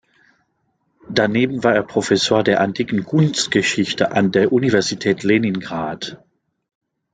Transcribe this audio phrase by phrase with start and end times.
[1.11, 6.17] Daneben war er Professor der antiken Kunstgeschichte an der Universität Leningrad.